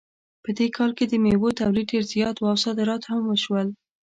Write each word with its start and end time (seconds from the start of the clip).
په 0.43 0.49
دې 0.57 0.67
کال 0.77 0.91
کې 0.97 1.05
د 1.07 1.13
میوو 1.23 1.57
تولید 1.61 1.87
ډېر 1.93 2.03
زیات 2.13 2.35
و 2.39 2.45
او 2.51 2.57
صادرات 2.65 3.01
هم 3.11 3.21
وشول 3.25 3.67